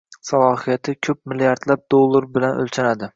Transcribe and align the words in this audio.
salohiyati 0.27 0.95
ko‘p 1.09 1.21
milliardlab 1.33 1.83
dollar 1.95 2.29
bilan 2.39 2.63
o‘lchanadi. 2.65 3.09